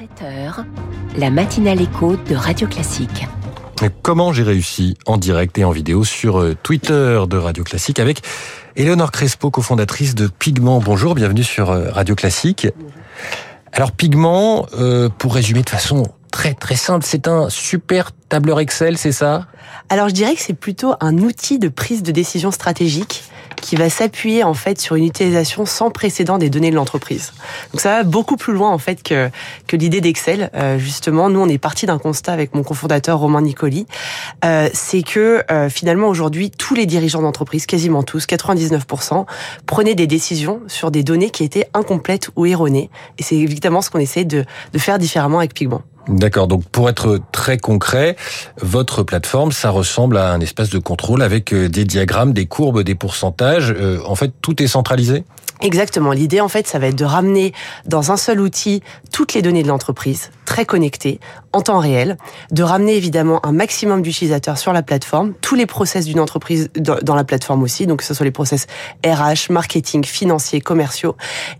7h, 0.00 0.64
la 1.18 1.28
matinale 1.28 1.82
écho 1.82 2.16
de 2.16 2.34
Radio 2.34 2.66
Classique. 2.66 3.26
Comment 4.00 4.32
j'ai 4.32 4.44
réussi 4.44 4.96
en 5.04 5.18
direct 5.18 5.58
et 5.58 5.64
en 5.64 5.72
vidéo 5.72 6.04
sur 6.04 6.40
euh, 6.40 6.56
Twitter 6.62 7.20
de 7.28 7.36
Radio 7.36 7.64
Classique 7.64 7.98
avec 7.98 8.22
Éléonore 8.76 9.10
Crespo, 9.10 9.50
cofondatrice 9.50 10.14
de 10.14 10.26
Pigment. 10.26 10.78
Bonjour, 10.78 11.14
bienvenue 11.14 11.44
sur 11.44 11.70
euh, 11.70 11.90
Radio 11.90 12.14
Classique. 12.14 12.66
Alors 13.72 13.92
Pigment, 13.92 14.64
euh, 14.78 15.10
pour 15.10 15.34
résumer 15.34 15.60
de 15.60 15.68
façon 15.68 16.04
très 16.32 16.54
très 16.54 16.76
simple, 16.76 17.04
c'est 17.06 17.28
un 17.28 17.50
super 17.50 18.12
tableur 18.30 18.58
Excel, 18.60 18.96
c'est 18.96 19.12
ça? 19.12 19.48
Alors 19.90 20.08
je 20.08 20.14
dirais 20.14 20.34
que 20.34 20.40
c'est 20.40 20.54
plutôt 20.54 20.94
un 21.00 21.18
outil 21.18 21.58
de 21.58 21.68
prise 21.68 22.02
de 22.02 22.10
décision 22.10 22.50
stratégique 22.50 23.24
qui 23.60 23.76
va 23.76 23.90
s'appuyer 23.90 24.44
en 24.44 24.54
fait 24.54 24.80
sur 24.80 24.96
une 24.96 25.04
utilisation 25.04 25.66
sans 25.66 25.90
précédent 25.90 26.38
des 26.38 26.50
données 26.50 26.70
de 26.70 26.76
l'entreprise. 26.76 27.32
Donc 27.72 27.80
ça 27.80 27.98
va 27.98 28.02
beaucoup 28.02 28.36
plus 28.36 28.52
loin 28.52 28.70
en 28.70 28.78
fait 28.78 29.02
que 29.02 29.30
que 29.66 29.76
l'idée 29.76 30.00
d'Excel. 30.00 30.50
Euh, 30.54 30.78
justement, 30.78 31.30
nous 31.30 31.40
on 31.40 31.48
est 31.48 31.58
parti 31.58 31.86
d'un 31.86 31.98
constat 31.98 32.32
avec 32.32 32.54
mon 32.54 32.62
cofondateur 32.62 33.18
Romain 33.18 33.42
Nicoli, 33.42 33.86
euh, 34.44 34.68
c'est 34.72 35.02
que 35.02 35.44
euh, 35.50 35.68
finalement 35.68 36.08
aujourd'hui 36.08 36.50
tous 36.50 36.74
les 36.74 36.86
dirigeants 36.86 37.22
d'entreprise, 37.22 37.66
quasiment 37.66 38.02
tous, 38.02 38.26
99%, 38.26 39.26
prenaient 39.66 39.94
des 39.94 40.06
décisions 40.06 40.60
sur 40.66 40.90
des 40.90 41.02
données 41.02 41.30
qui 41.30 41.44
étaient 41.44 41.68
incomplètes 41.74 42.30
ou 42.36 42.46
erronées. 42.46 42.90
Et 43.18 43.22
c'est 43.22 43.36
évidemment 43.36 43.82
ce 43.82 43.90
qu'on 43.90 43.98
essaie 43.98 44.24
de, 44.24 44.44
de 44.72 44.78
faire 44.78 44.98
différemment 44.98 45.38
avec 45.38 45.54
Pigment. 45.54 45.82
D'accord. 46.10 46.48
Donc, 46.48 46.64
pour 46.64 46.88
être 46.88 47.20
très 47.30 47.56
concret, 47.56 48.16
votre 48.60 49.04
plateforme, 49.04 49.52
ça 49.52 49.70
ressemble 49.70 50.16
à 50.16 50.32
un 50.32 50.40
espace 50.40 50.68
de 50.68 50.78
contrôle 50.80 51.22
avec 51.22 51.54
euh, 51.54 51.68
des 51.68 51.84
diagrammes, 51.84 52.32
des 52.32 52.46
courbes, 52.46 52.82
des 52.82 52.96
pourcentages. 52.96 53.72
Euh, 53.76 54.00
en 54.04 54.16
fait, 54.16 54.32
tout 54.42 54.60
est 54.60 54.66
centralisé? 54.66 55.24
Exactement. 55.62 56.12
L'idée, 56.12 56.40
en 56.40 56.48
fait, 56.48 56.66
ça 56.66 56.78
va 56.78 56.88
être 56.88 56.96
de 56.96 57.04
ramener 57.04 57.52
dans 57.86 58.12
un 58.12 58.16
seul 58.16 58.40
outil 58.40 58.82
toutes 59.12 59.34
les 59.34 59.42
données 59.42 59.62
de 59.62 59.68
l'entreprise, 59.68 60.30
très 60.44 60.64
connectées, 60.64 61.20
en 61.52 61.62
temps 61.62 61.78
réel, 61.78 62.16
de 62.52 62.62
ramener 62.62 62.96
évidemment 62.96 63.44
un 63.44 63.52
maximum 63.52 64.02
d'utilisateurs 64.02 64.58
sur 64.58 64.72
la 64.72 64.82
plateforme, 64.82 65.34
tous 65.40 65.56
les 65.56 65.66
process 65.66 66.04
d'une 66.04 66.20
entreprise 66.20 66.70
dans 66.76 67.14
la 67.14 67.24
plateforme 67.24 67.62
aussi, 67.62 67.86
donc 67.86 68.00
que 68.00 68.04
ce 68.04 68.14
soit 68.14 68.24
les 68.24 68.30
process 68.30 68.66
RH, 69.04 69.50
marketing, 69.50 70.04
financiers, 70.04 70.60
commerciaux. 70.60 71.16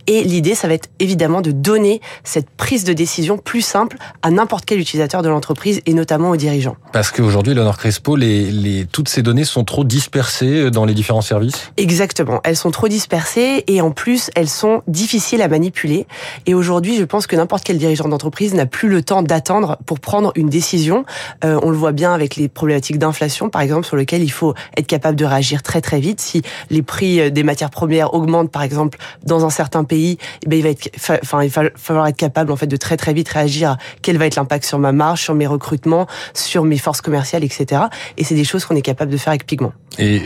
Et 0.07 0.23
l'idée, 0.23 0.55
ça 0.55 0.69
va 0.69 0.75
être 0.75 0.89
évidemment 0.99 1.41
de 1.41 1.51
donner 1.51 2.01
cette 2.25 2.49
prise 2.51 2.85
de 2.85 2.93
décision 2.93 3.37
plus 3.37 3.63
simple 3.63 3.97
à 4.23 4.31
n'importe 4.31 4.65
quel 4.65 4.79
utilisateur 4.79 5.23
de 5.23 5.29
l'entreprise 5.29 5.81
et 5.87 5.95
notamment 5.95 6.31
aux 6.31 6.37
dirigeants. 6.37 6.77
Parce 6.93 7.11
qu'aujourd'hui, 7.11 7.55
Leonard 7.55 7.79
Crespo, 7.79 8.17
les, 8.17 8.51
les, 8.51 8.87
toutes 8.87 9.09
ces 9.09 9.23
données 9.23 9.45
sont 9.45 9.65
trop 9.65 9.85
dispersées 9.85 10.71
dans 10.71 10.85
les 10.85 10.95
différents 10.95 11.21
services? 11.21 11.73
Exactement. 11.77 12.41
Elles 12.45 12.57
sont 12.57 12.71
trop 12.71 12.89
dispersées 12.89 13.65
et 13.67 13.81
en 13.81 13.90
en 13.91 13.93
plus, 13.93 14.31
elles 14.37 14.49
sont 14.49 14.85
difficiles 14.87 15.43
à 15.43 15.49
manipuler. 15.49 16.07
Et 16.47 16.55
aujourd'hui, 16.55 16.97
je 16.97 17.03
pense 17.03 17.27
que 17.27 17.35
n'importe 17.35 17.65
quel 17.65 17.77
dirigeant 17.77 18.07
d'entreprise 18.07 18.55
n'a 18.55 18.65
plus 18.65 18.89
le 18.89 19.03
temps 19.03 19.23
d'attendre 19.23 19.79
pour 19.85 19.99
prendre 19.99 20.31
une 20.37 20.49
décision. 20.49 21.05
Euh, 21.45 21.59
on 21.65 21.71
le 21.71 21.77
voit 21.77 21.91
bien 21.91 22.15
avec 22.15 22.37
les 22.37 22.49
problématiques 22.49 22.99
d'inflation, 22.99 23.51
par 23.51 23.63
exemple, 23.63 23.85
sur 23.85 23.97
lesquelles 23.97 24.23
il 24.23 24.31
faut 24.31 24.55
être 24.77 24.87
capable 24.87 25.17
de 25.17 25.25
réagir 25.25 25.65
très 25.65 25.81
très 25.81 25.99
vite. 25.99 26.21
Si 26.21 26.43
les 26.71 26.83
prix 26.83 27.21
euh, 27.21 27.31
des 27.31 27.43
matières 27.43 27.71
premières 27.71 28.15
augmentent, 28.15 28.53
par 28.53 28.63
exemple, 28.63 28.97
dans 29.27 29.45
un 29.45 29.51
certain 29.51 29.83
pays, 29.83 30.19
eh 30.45 30.49
bien, 30.49 30.61
il 30.61 30.63
va 30.63 30.71
être, 30.71 30.89
enfin, 31.21 31.43
il 31.43 31.51
va 31.51 31.63
falloir 31.75 32.07
être 32.07 32.17
capable 32.17 32.53
en 32.53 32.57
fait 32.57 32.69
de 32.69 32.77
très 32.77 32.97
très 32.97 33.13
vite 33.13 33.29
réagir 33.29 33.71
à 33.71 33.79
quel 34.03 34.19
va 34.19 34.27
être 34.27 34.37
l'impact 34.37 34.65
sur 34.65 34.79
ma 34.79 34.93
marge, 34.93 35.21
sur 35.21 35.35
mes 35.35 35.49
recrutements, 35.49 36.07
sur 36.33 36.63
mes 36.63 36.79
forces 36.79 37.01
commerciales, 37.01 37.43
etc. 37.43 37.83
Et 38.19 38.23
c'est 38.23 38.37
des 38.37 38.45
choses 38.45 38.65
qu'on 38.65 38.77
est 38.77 38.83
capable 38.83 39.11
de 39.11 39.17
faire 39.17 39.31
avec 39.31 39.47
Pigment. 39.47 39.73
Et 39.99 40.23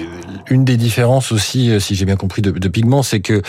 une 0.50 0.66
des 0.66 0.76
différences 0.76 1.32
aussi, 1.32 1.70
euh, 1.70 1.80
si 1.80 1.94
j'ai 1.94 2.04
bien 2.04 2.16
compris, 2.16 2.42
de, 2.42 2.50
de 2.50 2.68
Pigment, 2.68 3.02
c'est 3.02 3.20
que 3.20 3.40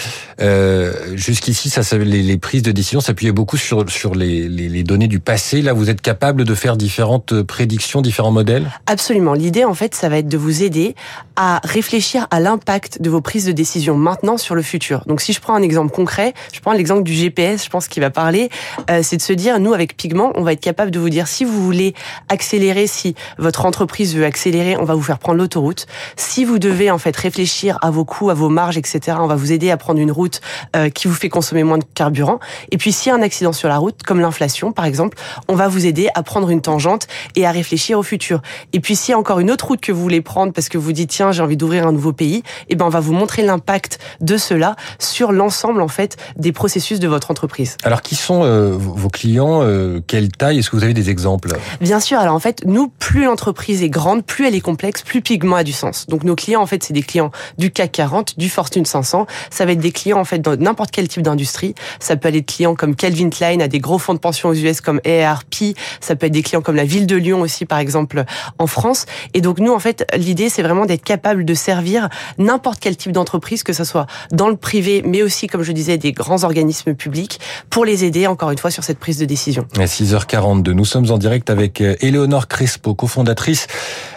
euh, 0.41 1.15
jusqu'ici, 1.15 1.69
ça, 1.69 1.81
les, 1.97 2.23
les, 2.23 2.37
prises 2.37 2.63
de 2.63 2.71
décision 2.71 2.99
s'appuyaient 2.99 3.31
beaucoup 3.31 3.57
sur 3.57 3.89
sur 3.89 4.15
les, 4.15 4.49
les, 4.49 4.67
les, 4.69 4.83
données 4.83 5.07
du 5.07 5.19
passé. 5.19 5.61
Là, 5.61 5.73
vous 5.73 5.89
êtes 5.89 6.01
capable 6.01 6.43
de 6.43 6.55
faire 6.55 6.77
différentes 6.77 7.41
prédictions, 7.43 8.01
différents 8.01 8.31
modèles? 8.31 8.69
Absolument. 8.87 9.33
L'idée, 9.33 9.63
en 9.63 9.73
fait, 9.73 9.95
ça 9.95 10.09
va 10.09 10.17
être 10.17 10.27
de 10.27 10.37
vous 10.37 10.63
aider 10.63 10.95
à 11.35 11.61
réfléchir 11.63 12.27
à 12.31 12.39
l'impact 12.39 13.01
de 13.01 13.09
vos 13.09 13.21
prises 13.21 13.45
de 13.45 13.51
décision 13.51 13.95
maintenant 13.97 14.37
sur 14.37 14.55
le 14.55 14.61
futur. 14.61 15.03
Donc, 15.05 15.21
si 15.21 15.33
je 15.33 15.39
prends 15.39 15.55
un 15.55 15.61
exemple 15.61 15.93
concret, 15.93 16.33
je 16.53 16.59
prends 16.59 16.73
l'exemple 16.73 17.03
du 17.03 17.13
GPS. 17.13 17.63
Je 17.65 17.69
pense 17.69 17.87
qu'il 17.87 18.01
va 18.01 18.09
parler. 18.09 18.49
Euh, 18.89 19.01
c'est 19.03 19.17
de 19.17 19.21
se 19.21 19.33
dire, 19.33 19.59
nous, 19.59 19.73
avec 19.73 19.97
Pigment, 19.97 20.31
on 20.35 20.43
va 20.43 20.53
être 20.53 20.61
capable 20.61 20.91
de 20.91 20.99
vous 20.99 21.09
dire 21.09 21.27
si 21.27 21.45
vous 21.45 21.63
voulez 21.63 21.93
accélérer, 22.29 22.87
si 22.87 23.15
votre 23.37 23.65
entreprise 23.65 24.15
veut 24.15 24.25
accélérer, 24.25 24.77
on 24.77 24.85
va 24.85 24.95
vous 24.95 25.01
faire 25.01 25.19
prendre 25.19 25.37
l'autoroute. 25.37 25.87
Si 26.15 26.45
vous 26.45 26.59
devez 26.59 26.91
en 26.91 26.97
fait 26.97 27.15
réfléchir 27.15 27.77
à 27.81 27.91
vos 27.91 28.05
coûts, 28.05 28.29
à 28.29 28.33
vos 28.33 28.49
marges, 28.49 28.77
etc., 28.77 29.17
on 29.19 29.27
va 29.27 29.35
vous 29.35 29.51
aider 29.51 29.71
à 29.71 29.77
prendre 29.77 29.94
une 29.97 30.11
route 30.11 30.41
euh, 30.75 30.89
qui 30.89 31.07
vous 31.07 31.13
fait 31.13 31.29
consommer 31.29 31.63
moins 31.63 31.77
de 31.77 31.85
carburant. 31.93 32.39
Et 32.71 32.77
puis 32.77 32.91
s'il 32.91 33.09
y 33.09 33.13
a 33.13 33.17
un 33.17 33.21
accident 33.21 33.53
sur 33.53 33.69
la 33.69 33.77
route, 33.77 34.03
comme 34.03 34.19
l'inflation 34.19 34.71
par 34.71 34.85
exemple, 34.85 35.17
on 35.47 35.55
va 35.55 35.67
vous 35.67 35.85
aider 35.85 36.09
à 36.15 36.23
prendre 36.23 36.49
une 36.49 36.61
tangente 36.61 37.07
et 37.35 37.45
à 37.45 37.51
réfléchir 37.51 37.99
au 37.99 38.03
futur. 38.03 38.41
Et 38.73 38.79
puis 38.79 38.95
s'il 38.95 39.11
y 39.11 39.15
a 39.15 39.19
encore 39.19 39.39
une 39.39 39.51
autre 39.51 39.67
route 39.67 39.81
que 39.81 39.91
vous 39.91 40.01
voulez 40.01 40.21
prendre 40.21 40.53
parce 40.53 40.69
que 40.69 40.77
vous 40.77 40.91
dites 40.91 41.09
tiens 41.09 41.31
j'ai 41.31 41.41
envie 41.41 41.57
d'ouvrir 41.57 41.87
un 41.87 41.91
nouveau 41.91 42.13
pays, 42.13 42.43
eh 42.69 42.75
ben 42.75 42.85
on 42.85 42.89
va 42.89 42.99
vous 42.99 43.13
montrer 43.13 43.43
l'impact 43.43 43.99
de 44.21 44.37
cela 44.37 44.75
sur 44.99 45.31
l'ensemble 45.31 45.81
en 45.81 45.87
fait 45.87 46.17
des 46.37 46.51
processus 46.51 46.99
de 46.99 47.07
votre 47.07 47.31
entreprise. 47.31 47.77
Alors 47.83 48.01
qui 48.01 48.15
sont 48.15 48.43
euh, 48.43 48.71
vos 48.71 49.09
clients 49.09 49.61
euh, 49.63 50.01
Quelle 50.05 50.29
taille? 50.29 50.59
Est-ce 50.59 50.69
que 50.69 50.75
vous 50.75 50.83
avez 50.83 50.93
des 50.93 51.09
exemples? 51.09 51.49
Bien 51.81 51.99
sûr. 51.99 52.19
Alors 52.19 52.35
en 52.35 52.39
fait 52.39 52.63
nous 52.65 52.87
plus 52.87 53.25
l'entreprise 53.25 53.83
est 53.83 53.89
grande, 53.89 54.25
plus 54.25 54.47
elle 54.47 54.55
est 54.55 54.61
complexe, 54.61 55.01
plus 55.01 55.21
Pigment 55.21 55.57
a 55.57 55.63
du 55.63 55.73
sens. 55.73 56.07
Donc 56.07 56.23
nos 56.23 56.35
clients 56.35 56.61
en 56.61 56.65
fait 56.65 56.83
c'est 56.83 56.93
des 56.93 57.03
clients 57.03 57.31
du 57.57 57.71
CAC 57.71 57.91
40, 57.91 58.37
du 58.37 58.49
Fortune 58.49 58.85
500. 58.85 59.25
Ça 59.49 59.65
va 59.65 59.71
être 59.71 59.79
des 59.85 59.91
clients 59.91 60.19
en 60.19 60.25
fait 60.25 60.39
dans 60.39 60.55
n'importe 60.55 60.89
quel 60.89 61.07
type 61.07 61.21
d'industrie. 61.21 61.75
Ça 61.99 62.15
peut 62.15 62.27
aller 62.27 62.41
de 62.41 62.45
clients 62.45 62.73
comme 62.73 62.95
Calvin 62.95 63.29
Klein 63.29 63.59
à 63.59 63.67
des 63.67 63.77
gros 63.77 63.99
fonds 63.99 64.15
de 64.15 64.19
pension 64.19 64.49
aux 64.49 64.55
US 64.55 64.81
comme 64.81 64.99
AARP. 65.05 65.75
Ça 66.01 66.15
peut 66.15 66.25
être 66.25 66.33
des 66.33 66.41
clients 66.41 66.61
comme 66.61 66.75
la 66.75 66.85
ville 66.85 67.05
de 67.05 67.15
Lyon 67.15 67.41
aussi 67.41 67.65
par 67.65 67.77
exemple 67.77 68.23
en 68.57 68.65
France. 68.65 69.05
Et 69.35 69.41
donc 69.41 69.59
nous 69.59 69.71
en 69.71 69.79
fait 69.79 70.07
l'idée 70.17 70.49
c'est 70.49 70.63
vraiment 70.63 70.87
d'être 70.87 71.03
capable 71.03 71.45
de 71.45 71.53
servir 71.53 72.09
n'importe 72.39 72.79
quel 72.79 72.97
type 72.97 73.11
d'entreprise 73.11 73.61
que 73.61 73.73
ce 73.73 73.83
soit 73.83 74.07
dans 74.31 74.49
le 74.49 74.55
privé 74.55 75.03
mais 75.05 75.21
aussi 75.21 75.45
comme 75.45 75.61
je 75.61 75.71
disais 75.71 75.99
des 75.99 76.13
grands 76.13 76.43
organismes 76.43 76.95
publics 76.95 77.39
pour 77.69 77.85
les 77.85 78.05
aider 78.05 78.25
encore 78.25 78.49
une 78.49 78.57
fois 78.57 78.71
sur 78.71 78.83
cette 78.83 78.97
prise 78.97 79.19
de 79.19 79.25
décision. 79.25 79.67
À 79.77 79.85
6h42, 79.85 80.71
nous 80.71 80.85
sommes 80.85 81.11
en 81.11 81.19
direct 81.19 81.51
avec 81.51 81.79
Éléonore 81.81 82.43
euh, 82.43 82.45
Crespo, 82.49 82.95
cofondatrice 82.95 83.67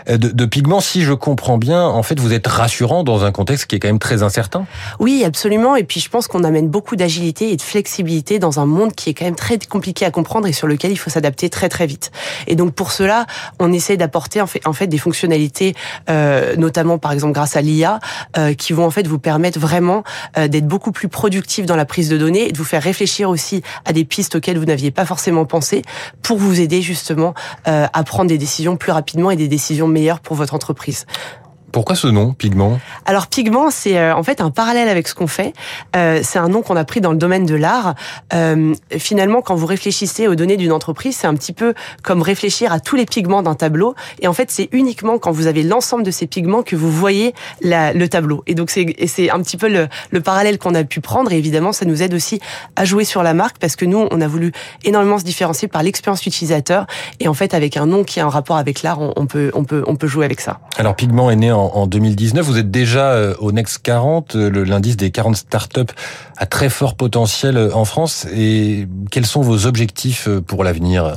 euh, 0.08 0.16
de, 0.16 0.28
de 0.28 0.46
Pigment. 0.46 0.80
Si 0.80 1.02
je 1.02 1.12
comprends 1.12 1.58
bien, 1.58 1.84
en 1.84 2.02
fait, 2.02 2.18
vous 2.18 2.32
êtes 2.32 2.46
rassurant 2.46 3.04
dans 3.04 3.24
un 3.24 3.32
contexte 3.32 3.66
qui 3.66 3.76
est 3.76 3.80
quand 3.80 3.88
même 3.88 3.98
très 3.98 4.22
incertain. 4.22 4.64
Oui, 4.98 5.24
absolument. 5.26 5.47
Et 5.76 5.84
puis 5.84 6.00
je 6.00 6.08
pense 6.08 6.28
qu'on 6.28 6.44
amène 6.44 6.68
beaucoup 6.68 6.96
d'agilité 6.96 7.50
et 7.52 7.56
de 7.56 7.62
flexibilité 7.62 8.38
dans 8.38 8.60
un 8.60 8.66
monde 8.66 8.92
qui 8.92 9.10
est 9.10 9.14
quand 9.14 9.24
même 9.24 9.34
très 9.34 9.58
compliqué 9.58 10.04
à 10.04 10.10
comprendre 10.10 10.46
et 10.46 10.52
sur 10.52 10.66
lequel 10.66 10.92
il 10.92 10.96
faut 10.96 11.10
s'adapter 11.10 11.48
très 11.48 11.68
très 11.68 11.86
vite. 11.86 12.10
Et 12.46 12.54
donc 12.54 12.74
pour 12.74 12.92
cela, 12.92 13.26
on 13.58 13.72
essaie 13.72 13.96
d'apporter 13.96 14.40
en 14.40 14.46
fait, 14.46 14.66
en 14.66 14.72
fait 14.72 14.86
des 14.86 14.98
fonctionnalités, 14.98 15.74
euh, 16.10 16.56
notamment 16.56 16.98
par 16.98 17.12
exemple 17.12 17.32
grâce 17.32 17.56
à 17.56 17.62
l'IA, 17.62 17.98
euh, 18.36 18.54
qui 18.54 18.72
vont 18.72 18.84
en 18.84 18.90
fait 18.90 19.06
vous 19.06 19.18
permettre 19.18 19.58
vraiment 19.58 20.04
euh, 20.36 20.48
d'être 20.48 20.66
beaucoup 20.66 20.92
plus 20.92 21.08
productif 21.08 21.66
dans 21.66 21.76
la 21.76 21.84
prise 21.84 22.08
de 22.08 22.18
données 22.18 22.48
et 22.48 22.52
de 22.52 22.58
vous 22.58 22.64
faire 22.64 22.82
réfléchir 22.82 23.30
aussi 23.30 23.62
à 23.84 23.92
des 23.92 24.04
pistes 24.04 24.36
auxquelles 24.36 24.58
vous 24.58 24.66
n'aviez 24.66 24.90
pas 24.90 25.06
forcément 25.06 25.46
pensé 25.46 25.82
pour 26.22 26.38
vous 26.38 26.60
aider 26.60 26.82
justement 26.82 27.34
euh, 27.66 27.86
à 27.92 28.04
prendre 28.04 28.28
des 28.28 28.38
décisions 28.38 28.76
plus 28.76 28.92
rapidement 28.92 29.30
et 29.30 29.36
des 29.36 29.48
décisions 29.48 29.88
meilleures 29.88 30.20
pour 30.20 30.36
votre 30.36 30.54
entreprise. 30.54 31.06
Pourquoi 31.70 31.96
ce 31.96 32.06
nom, 32.06 32.32
Pigment? 32.32 32.80
Alors 33.04 33.26
Pigment, 33.26 33.70
c'est 33.70 33.98
euh, 33.98 34.14
en 34.14 34.22
fait 34.22 34.40
un 34.40 34.50
parallèle 34.50 34.88
avec 34.88 35.06
ce 35.06 35.14
qu'on 35.14 35.26
fait. 35.26 35.52
Euh, 35.96 36.20
c'est 36.22 36.38
un 36.38 36.48
nom 36.48 36.62
qu'on 36.62 36.76
a 36.76 36.84
pris 36.84 37.00
dans 37.00 37.12
le 37.12 37.18
domaine 37.18 37.44
de 37.44 37.54
l'art. 37.54 37.94
Euh, 38.32 38.74
finalement, 38.96 39.42
quand 39.42 39.54
vous 39.54 39.66
réfléchissez 39.66 40.28
aux 40.28 40.34
données 40.34 40.56
d'une 40.56 40.72
entreprise, 40.72 41.16
c'est 41.16 41.26
un 41.26 41.34
petit 41.34 41.52
peu 41.52 41.74
comme 42.02 42.22
réfléchir 42.22 42.72
à 42.72 42.80
tous 42.80 42.96
les 42.96 43.04
pigments 43.04 43.42
d'un 43.42 43.54
tableau. 43.54 43.94
Et 44.20 44.28
en 44.28 44.32
fait, 44.32 44.50
c'est 44.50 44.68
uniquement 44.72 45.18
quand 45.18 45.30
vous 45.30 45.46
avez 45.46 45.62
l'ensemble 45.62 46.04
de 46.04 46.10
ces 46.10 46.26
pigments 46.26 46.62
que 46.62 46.74
vous 46.74 46.90
voyez 46.90 47.34
la, 47.60 47.92
le 47.92 48.08
tableau. 48.08 48.42
Et 48.46 48.54
donc 48.54 48.70
c'est 48.70 49.30
un 49.30 49.40
petit 49.42 49.58
peu 49.58 49.68
le, 49.68 49.88
le 50.10 50.20
parallèle 50.20 50.58
qu'on 50.58 50.74
a 50.74 50.84
pu 50.84 51.00
prendre. 51.00 51.32
Et 51.32 51.36
évidemment, 51.36 51.72
ça 51.72 51.84
nous 51.84 52.02
aide 52.02 52.14
aussi 52.14 52.40
à 52.76 52.86
jouer 52.86 53.04
sur 53.04 53.22
la 53.22 53.34
marque 53.34 53.58
parce 53.58 53.76
que 53.76 53.84
nous, 53.84 54.08
on 54.10 54.20
a 54.20 54.26
voulu 54.26 54.52
énormément 54.84 55.18
se 55.18 55.24
différencier 55.24 55.68
par 55.68 55.82
l'expérience 55.82 56.24
utilisateur. 56.24 56.86
Et 57.20 57.28
en 57.28 57.34
fait, 57.34 57.52
avec 57.52 57.76
un 57.76 57.86
nom 57.86 58.04
qui 58.04 58.20
a 58.20 58.24
un 58.24 58.30
rapport 58.30 58.56
avec 58.56 58.82
l'art, 58.82 59.00
on, 59.00 59.12
on, 59.16 59.26
peut 59.26 59.50
on 59.54 59.64
peut 59.64 59.84
on 59.86 59.96
peut 59.96 60.06
jouer 60.06 60.24
avec 60.24 60.40
ça. 60.40 60.60
Alors 60.78 60.96
Pigment 60.96 61.30
est 61.30 61.36
né 61.36 61.52
en 61.52 61.57
en, 61.58 61.86
2019. 61.86 62.44
Vous 62.44 62.58
êtes 62.58 62.70
déjà 62.70 63.12
euh, 63.12 63.34
au 63.38 63.52
Next 63.52 63.78
40, 63.82 64.36
euh, 64.36 64.64
l'indice 64.64 64.96
des 64.96 65.10
40 65.10 65.36
startups 65.36 65.80
à 66.36 66.46
très 66.46 66.68
fort 66.68 66.94
potentiel 66.94 67.56
euh, 67.56 67.74
en 67.74 67.84
France. 67.84 68.26
Et 68.34 68.86
quels 69.10 69.26
sont 69.26 69.42
vos 69.42 69.66
objectifs 69.66 70.28
pour 70.46 70.64
l'avenir? 70.64 71.16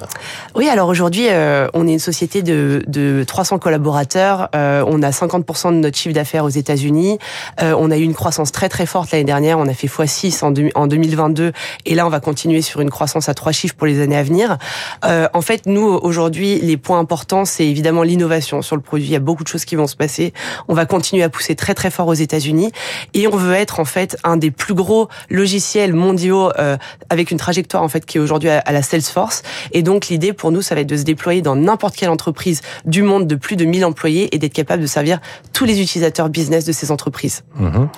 Oui, 0.56 0.68
alors 0.70 0.90
aujourd'hui, 0.90 1.28
on 1.74 1.88
est 1.88 1.94
une 1.94 2.00
société 2.00 2.42
de, 2.42 2.84
de 2.88 3.24
300 3.26 3.60
collaborateurs. 3.60 4.50
on 4.54 5.04
a 5.04 5.10
50% 5.10 5.70
de 5.70 5.78
notre 5.78 5.98
chiffre 5.98 6.16
d'affaires 6.16 6.46
aux 6.46 6.50
États-Unis. 6.50 7.20
on 7.62 7.92
a 7.92 7.98
eu 7.98 8.04
une 8.04 8.14
croissance 8.14 8.52
très 8.52 8.70
très 8.70 8.86
forte 8.86 9.12
l'année 9.12 9.24
dernière. 9.24 9.60
On 9.60 9.68
a 9.68 9.74
fait 9.74 9.88
x6 9.88 10.44
en, 10.44 10.82
en 10.82 10.88
2022. 10.88 11.52
Et 11.86 11.96
là, 11.96 12.06
on 12.06 12.10
va 12.10 12.20
continuer 12.20 12.62
sur 12.62 12.82
une 12.82 12.90
croissance 12.90 13.30
à 13.30 13.34
trois 13.34 13.52
chiffres 13.52 13.76
pour 13.76 13.88
les 13.88 14.02
années 14.02 14.18
à 14.18 14.24
venir. 14.24 14.58
en 15.04 15.42
fait, 15.42 15.66
nous, 15.66 15.88
aujourd'hui, 15.88 16.60
les 16.62 16.78
points 16.78 17.00
importants, 17.00 17.46
c'est 17.46 17.68
évidemment 17.68 18.04
l'innovation 18.04 18.62
sur 18.62 18.76
le 18.76 18.82
produit. 18.82 19.08
Il 19.08 19.12
y 19.12 19.16
a 19.16 19.20
beaucoup 19.20 19.44
de 19.44 19.50
choses 19.50 19.66
qui 19.66 19.76
vont 19.76 19.88
se 19.88 19.96
passer 19.96 20.31
pousser. 20.32 20.64
On 20.68 20.74
va 20.74 20.86
continuer 20.86 21.24
à 21.24 21.30
pousser 21.30 21.56
très 21.56 21.74
très 21.74 21.92
fort 21.92 22.08
aux 22.08 22.14
États-Unis 22.14 22.72
et 23.14 23.28
on 23.28 23.36
veut 23.36 23.54
être 23.54 23.80
en 23.80 23.86
fait 23.86 24.18
un 24.24 24.38
des 24.38 24.52
plus 24.52 24.74
gros 24.74 25.08
logiciels 25.30 25.94
mondiaux 25.94 26.52
euh, 26.60 26.78
avec 27.10 27.32
une 27.32 27.38
trajectoire 27.38 27.84
en 27.84 27.90
fait 27.90 28.06
qui 28.06 28.18
est 28.18 28.22
aujourd'hui 28.22 28.50
à, 28.50 28.72
la 28.72 28.82
Salesforce. 28.82 29.44
Et 29.72 29.84
donc 29.84 30.08
l'idée 30.08 30.34
pour 30.34 30.52
nous, 30.52 30.62
ça 30.62 30.76
va 30.76 30.82
être 30.82 30.88
de 30.88 30.98
se 30.98 31.04
déployer 31.04 31.42
dans 31.42 31.56
n'importe 31.56 31.96
quelle 31.96 32.10
entreprise 32.10 32.62
du 32.86 33.02
monde 33.02 33.28
de 33.28 33.36
plus 33.36 33.56
de 33.56 33.66
1000 33.66 33.86
employés 33.86 34.34
et 34.34 34.40
d'être 34.40 34.54
capable 34.54 34.82
de 34.82 34.88
servir 34.88 35.20
tous 35.54 35.66
les 35.66 35.82
utilisateurs 35.82 36.30
business 36.30 36.66
de 36.66 36.72
ces 36.72 36.92
entreprises. 36.92 37.44
Mhm. 37.56 37.90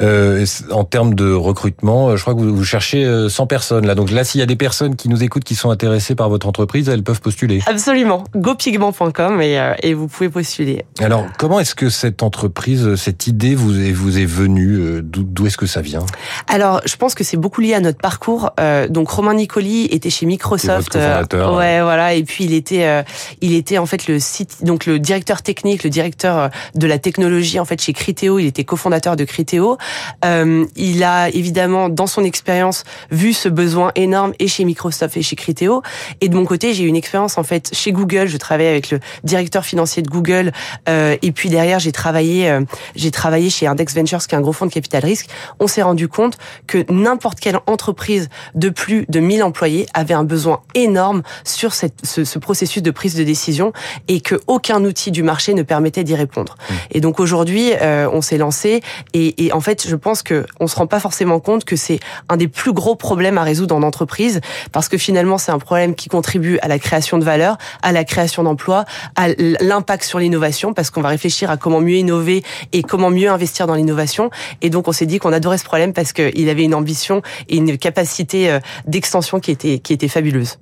Euh, 0.00 0.46
en 0.70 0.84
termes 0.84 1.14
de 1.14 1.32
recrutement, 1.32 2.08
euh, 2.08 2.16
je 2.16 2.22
crois 2.22 2.34
que 2.34 2.40
vous, 2.40 2.54
vous 2.54 2.64
cherchez 2.64 3.28
100 3.28 3.46
personnes 3.46 3.86
là. 3.86 3.94
Donc 3.94 4.10
là, 4.10 4.24
s'il 4.24 4.40
y 4.40 4.42
a 4.42 4.46
des 4.46 4.56
personnes 4.56 4.96
qui 4.96 5.08
nous 5.08 5.22
écoutent 5.22 5.44
qui 5.44 5.54
sont 5.54 5.70
intéressées 5.70 6.14
par 6.14 6.28
votre 6.28 6.46
entreprise, 6.46 6.88
elles 6.88 7.02
peuvent 7.02 7.20
postuler. 7.20 7.60
Absolument. 7.66 8.24
GoPigment.com 8.34 9.40
et, 9.40 9.72
et 9.82 9.94
vous 9.94 10.08
pouvez 10.08 10.28
postuler. 10.28 10.84
Alors, 11.00 11.26
comment 11.38 11.60
est-ce 11.60 11.74
que 11.74 11.81
cette 11.88 12.22
entreprise, 12.22 12.94
cette 12.96 13.26
idée 13.26 13.54
vous 13.54 13.80
est, 13.80 13.92
vous 13.92 14.18
est 14.18 14.26
venue 14.26 15.02
D'où 15.02 15.46
est-ce 15.46 15.56
que 15.56 15.66
ça 15.66 15.80
vient? 15.80 16.04
Alors, 16.48 16.80
je 16.84 16.96
pense 16.96 17.14
que 17.14 17.24
c'est 17.24 17.36
beaucoup 17.36 17.60
lié 17.60 17.74
à 17.74 17.80
notre 17.80 17.98
parcours. 17.98 18.50
Euh, 18.60 18.88
donc, 18.88 19.08
Romain 19.08 19.34
Nicoli 19.34 19.86
était 19.86 20.10
chez 20.10 20.26
Microsoft. 20.26 20.96
Euh, 20.96 21.24
ouais, 21.56 21.80
voilà. 21.82 22.14
Et 22.14 22.24
puis, 22.24 22.44
il 22.44 22.54
était, 22.54 22.84
euh, 22.84 23.02
il 23.40 23.54
était 23.54 23.78
en 23.78 23.86
fait 23.86 24.06
le 24.06 24.18
site, 24.18 24.64
donc 24.64 24.86
le 24.86 24.98
directeur 24.98 25.42
technique, 25.42 25.84
le 25.84 25.90
directeur 25.90 26.50
de 26.74 26.86
la 26.86 26.98
technologie 26.98 27.58
en 27.60 27.64
fait 27.64 27.80
chez 27.80 27.92
Criteo. 27.92 28.38
Il 28.38 28.46
était 28.46 28.64
cofondateur 28.64 29.16
de 29.16 29.24
Criteo. 29.24 29.78
il 30.24 31.04
a 31.04 31.28
évidemment, 31.30 31.88
dans 31.88 32.06
son 32.06 32.24
expérience, 32.24 32.84
vu 33.10 33.32
ce 33.32 33.48
besoin 33.48 33.92
énorme 33.94 34.32
et 34.38 34.48
chez 34.48 34.64
Microsoft 34.64 35.16
et 35.16 35.22
chez 35.22 35.36
Criteo. 35.36 35.82
Et 36.20 36.28
de 36.28 36.34
mon 36.34 36.44
côté, 36.44 36.74
j'ai 36.74 36.84
eu 36.84 36.88
une 36.88 36.96
expérience 36.96 37.38
en 37.38 37.42
fait 37.42 37.70
chez 37.74 37.92
Google. 37.92 38.26
Je 38.26 38.36
travaillais 38.36 38.70
avec 38.70 38.90
le 38.90 39.00
directeur 39.24 39.64
financier 39.64 40.02
de 40.02 40.08
Google. 40.08 40.52
et 40.86 41.32
puis 41.32 41.48
derrière, 41.48 41.71
j'ai 41.78 41.92
travaillé, 41.92 42.58
j'ai 42.94 43.10
travaillé 43.10 43.50
chez 43.50 43.66
Index 43.66 43.94
Ventures, 43.94 44.26
qui 44.26 44.34
est 44.34 44.38
un 44.38 44.40
gros 44.40 44.52
fonds 44.52 44.66
de 44.66 44.72
capital 44.72 45.04
risque. 45.04 45.28
On 45.60 45.66
s'est 45.66 45.82
rendu 45.82 46.08
compte 46.08 46.38
que 46.66 46.84
n'importe 46.90 47.40
quelle 47.40 47.58
entreprise 47.66 48.28
de 48.54 48.68
plus 48.68 49.06
de 49.08 49.20
1000 49.20 49.42
employés 49.42 49.86
avait 49.94 50.14
un 50.14 50.24
besoin 50.24 50.60
énorme 50.74 51.22
sur 51.44 51.74
cette, 51.74 51.94
ce, 52.04 52.24
ce, 52.24 52.38
processus 52.38 52.82
de 52.82 52.90
prise 52.90 53.14
de 53.14 53.24
décision 53.24 53.72
et 54.08 54.20
que 54.20 54.40
aucun 54.46 54.84
outil 54.84 55.10
du 55.10 55.22
marché 55.22 55.54
ne 55.54 55.62
permettait 55.62 56.04
d'y 56.04 56.14
répondre. 56.14 56.56
Mmh. 56.58 56.74
Et 56.92 57.00
donc 57.00 57.20
aujourd'hui, 57.20 57.72
euh, 57.80 58.08
on 58.12 58.20
s'est 58.20 58.38
lancé 58.38 58.80
et, 59.14 59.46
et, 59.46 59.52
en 59.52 59.60
fait, 59.60 59.86
je 59.86 59.96
pense 59.96 60.22
que 60.22 60.46
on 60.60 60.66
se 60.66 60.76
rend 60.76 60.86
pas 60.86 61.00
forcément 61.00 61.40
compte 61.40 61.64
que 61.64 61.76
c'est 61.76 62.00
un 62.28 62.36
des 62.36 62.48
plus 62.48 62.72
gros 62.72 62.96
problèmes 62.96 63.38
à 63.38 63.42
résoudre 63.42 63.74
en 63.74 63.82
entreprise 63.82 64.40
parce 64.72 64.88
que 64.88 64.98
finalement, 64.98 65.38
c'est 65.38 65.52
un 65.52 65.58
problème 65.58 65.94
qui 65.94 66.08
contribue 66.08 66.58
à 66.62 66.68
la 66.68 66.78
création 66.78 67.18
de 67.18 67.24
valeur, 67.24 67.58
à 67.82 67.92
la 67.92 68.04
création 68.04 68.42
d'emplois, 68.42 68.84
à 69.16 69.28
l'impact 69.28 70.04
sur 70.04 70.18
l'innovation 70.18 70.74
parce 70.74 70.90
qu'on 70.90 71.00
va 71.00 71.08
réfléchir 71.08 71.50
à 71.50 71.56
comment 71.62 71.80
mieux 71.80 71.96
innover 71.96 72.42
et 72.72 72.82
comment 72.82 73.08
mieux 73.10 73.30
investir 73.30 73.66
dans 73.66 73.74
l'innovation. 73.74 74.30
Et 74.60 74.68
donc, 74.68 74.88
on 74.88 74.92
s'est 74.92 75.06
dit 75.06 75.18
qu'on 75.18 75.32
adorait 75.32 75.58
ce 75.58 75.64
problème 75.64 75.94
parce 75.94 76.12
qu'il 76.12 76.48
avait 76.50 76.64
une 76.64 76.74
ambition 76.74 77.22
et 77.48 77.56
une 77.56 77.78
capacité 77.78 78.50
euh, 78.50 78.60
d'extension 78.86 79.40
qui 79.40 79.50
était, 79.50 79.78
qui 79.78 79.94
était 79.94 80.08
fabuleuse. 80.08 80.58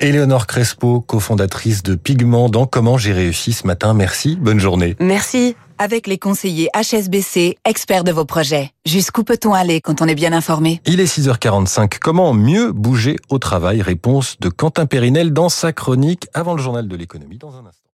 Éléonore 0.00 0.46
Crespo, 0.46 1.00
cofondatrice 1.00 1.82
de 1.82 1.94
Pigment 1.94 2.50
dans 2.50 2.66
Comment 2.66 2.98
j'ai 2.98 3.12
réussi 3.12 3.52
ce 3.52 3.66
matin. 3.66 3.94
Merci, 3.94 4.36
bonne 4.36 4.60
journée. 4.60 4.94
Merci. 5.00 5.56
Avec 5.78 6.06
les 6.06 6.18
conseillers 6.18 6.68
HSBC, 6.74 7.56
experts 7.66 8.04
de 8.04 8.12
vos 8.12 8.24
projets. 8.24 8.70
Jusqu'où 8.86 9.24
peut-on 9.24 9.52
aller 9.52 9.82
quand 9.82 10.00
on 10.00 10.06
est 10.06 10.14
bien 10.14 10.32
informé? 10.32 10.80
Il 10.86 11.00
est 11.00 11.18
6h45. 11.18 11.98
Comment 12.00 12.32
mieux 12.32 12.72
bouger 12.72 13.16
au 13.28 13.38
travail? 13.38 13.82
Réponse 13.82 14.36
de 14.40 14.48
Quentin 14.48 14.86
Périnel 14.86 15.32
dans 15.32 15.50
sa 15.50 15.72
chronique 15.72 16.28
avant 16.32 16.54
le 16.54 16.62
journal 16.62 16.88
de 16.88 16.96
l'économie 16.96 17.38
dans 17.38 17.56
un 17.56 17.66
instant. 17.66 17.85